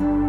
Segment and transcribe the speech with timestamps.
[0.00, 0.27] you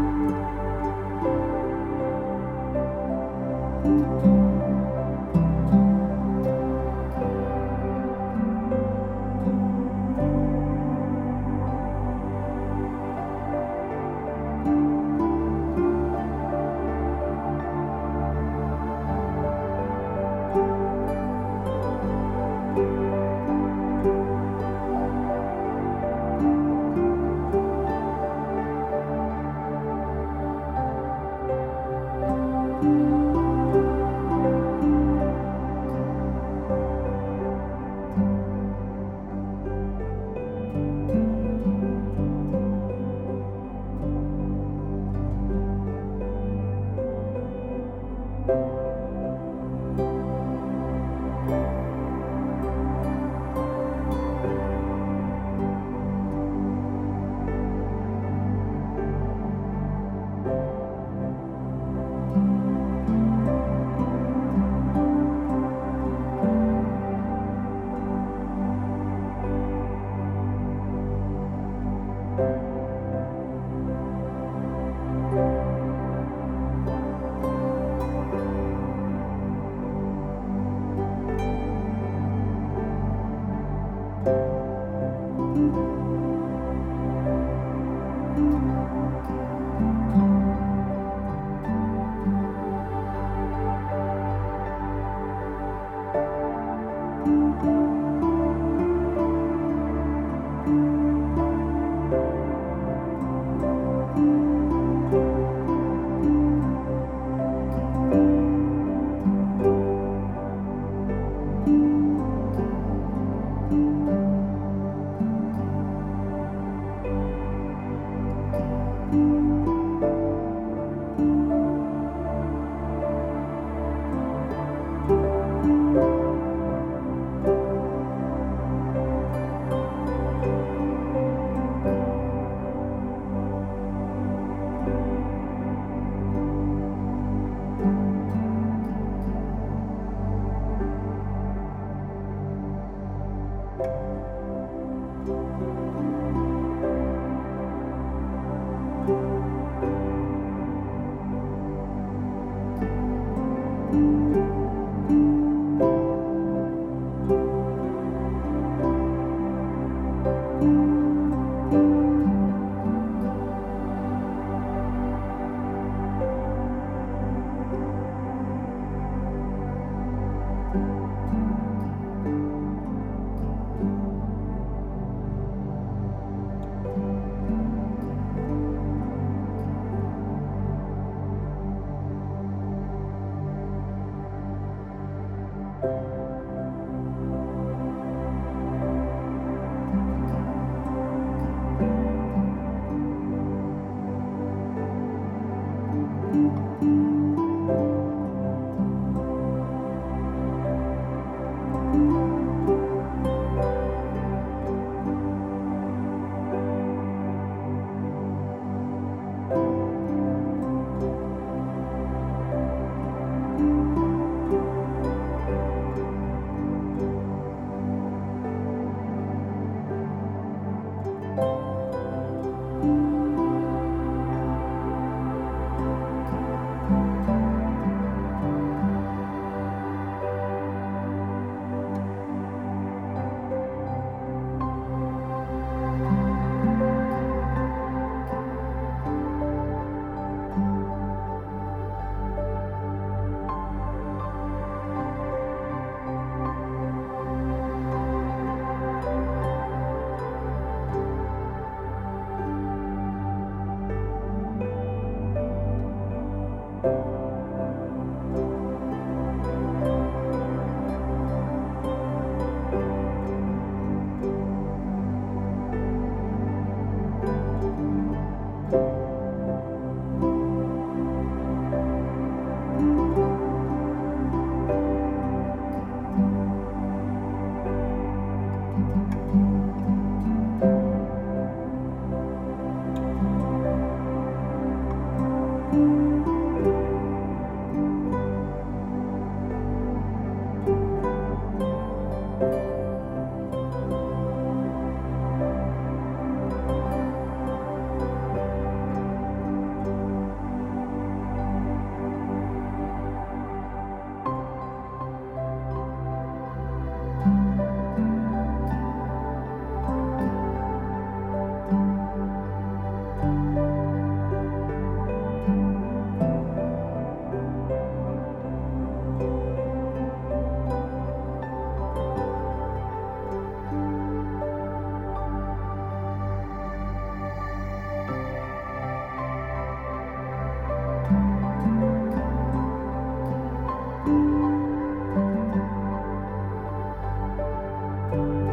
[338.11, 338.48] Bye.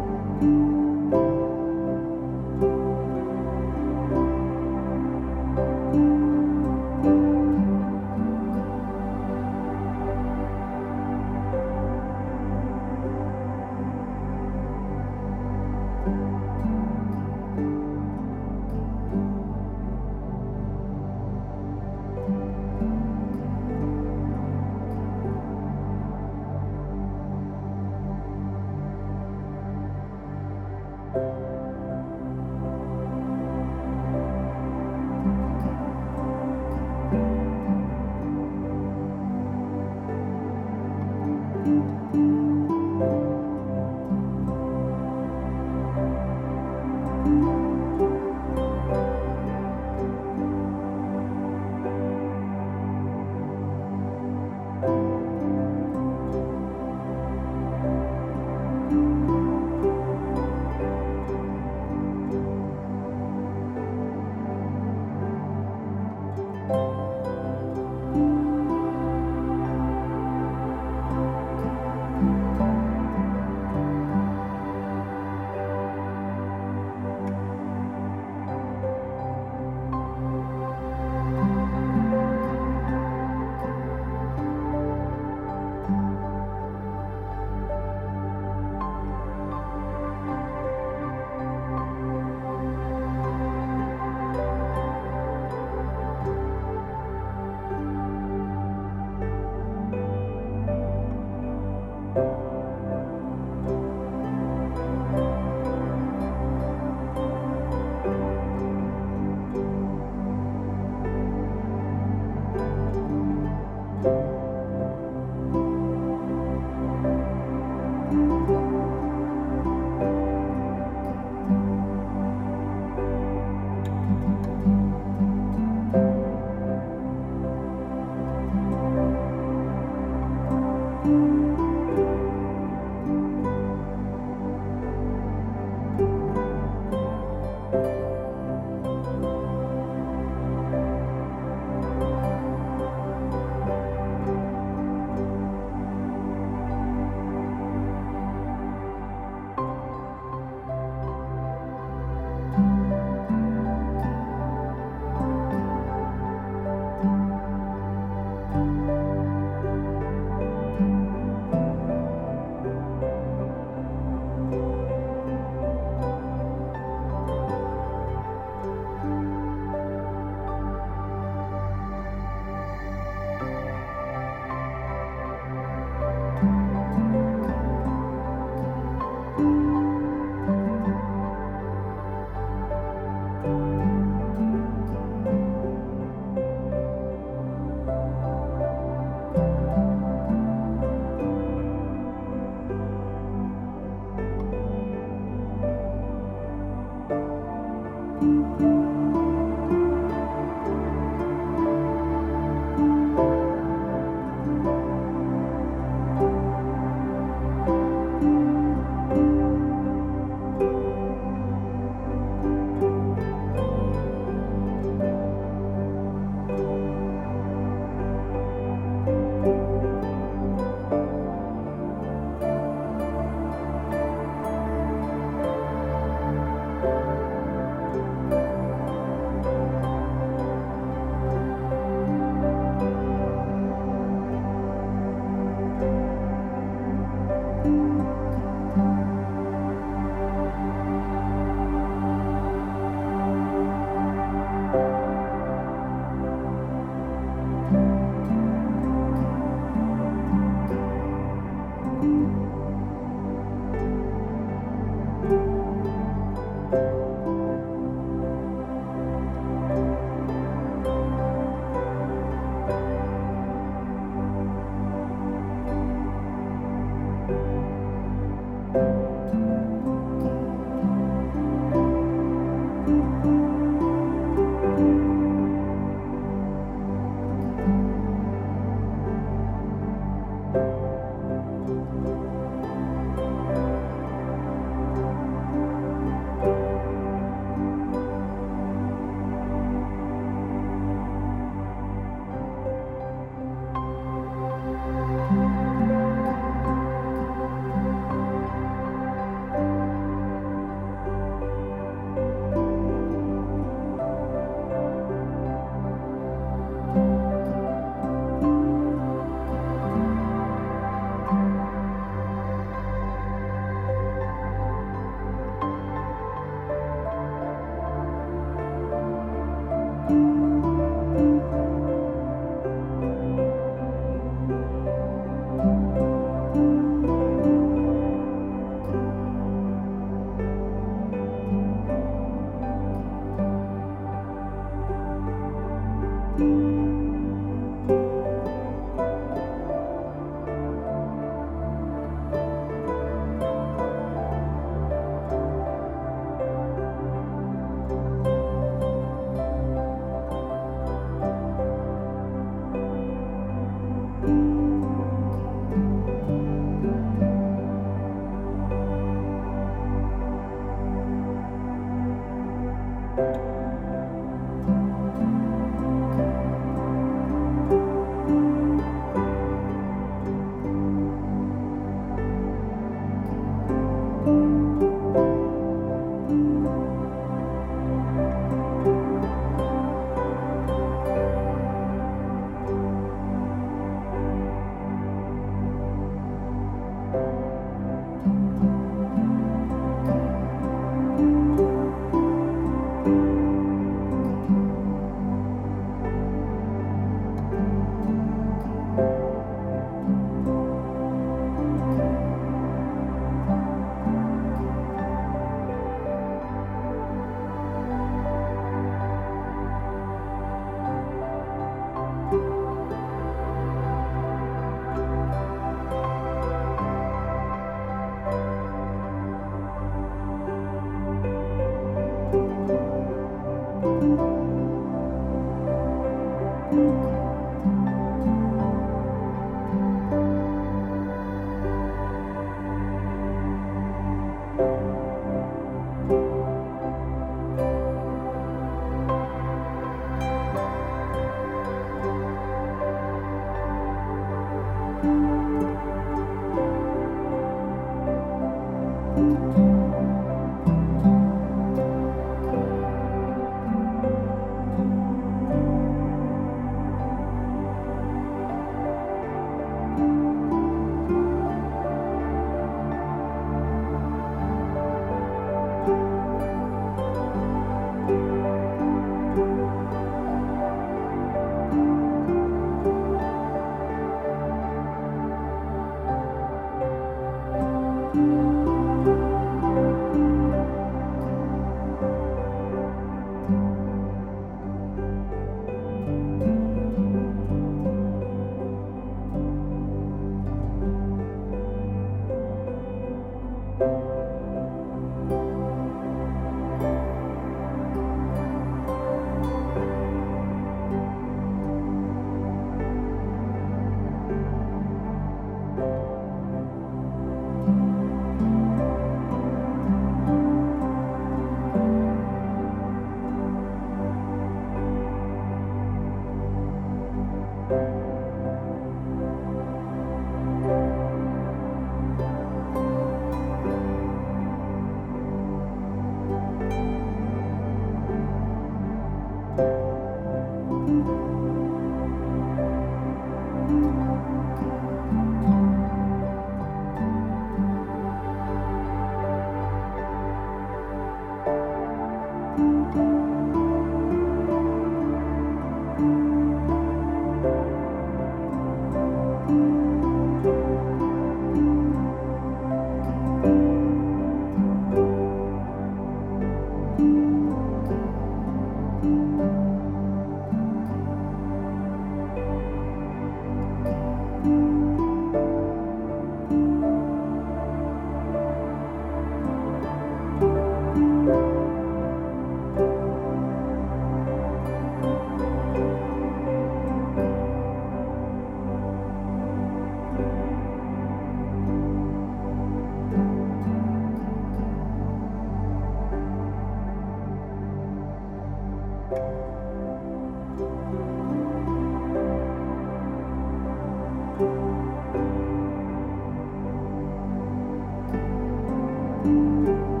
[599.23, 600.00] Música